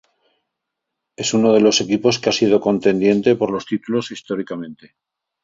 [1.15, 4.95] Es uno de los equipos que ha sido contendiente por los títulos históricamente.